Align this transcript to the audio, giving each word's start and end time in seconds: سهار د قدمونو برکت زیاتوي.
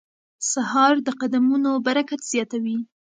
سهار 0.51 0.95
د 1.07 1.09
قدمونو 1.21 1.71
برکت 1.85 2.21
زیاتوي. 2.31 2.77